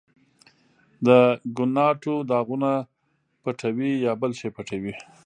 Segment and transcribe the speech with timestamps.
[1.07, 1.09] د
[1.57, 2.71] ګناټو داغونه
[3.43, 4.93] پټوې، یا بل شی پټوې؟